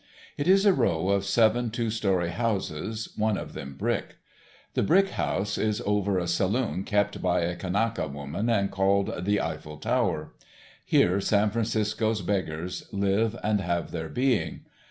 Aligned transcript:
It 0.35 0.47
is 0.47 0.65
a 0.65 0.73
row 0.73 1.09
of 1.09 1.25
seven 1.25 1.69
two 1.69 1.91
story 1.91 2.29
houses, 2.31 3.13
one 3.17 3.37
of 3.37 3.53
them 3.53 3.75
brick. 3.75 4.15
The 4.73 4.81
brick 4.81 5.09
house 5.09 5.59
is 5.59 5.79
over 5.85 6.17
a 6.17 6.27
saloon 6.27 6.85
kept 6.85 7.21
by 7.21 7.41
a 7.41 7.55
Kanaka 7.55 8.07
woman 8.07 8.49
and 8.49 8.71
called 8.71 9.13
"The 9.25 9.39
Eiffel 9.39 9.77
Tower." 9.77 10.33
Here 10.83 11.21
San 11.21 11.51
Francisco's 11.51 12.23
beggars 12.23 12.87
live 12.91 13.37
and 13.43 13.61
have 13.61 13.91
their 13.91 14.09
being. 14.09 14.61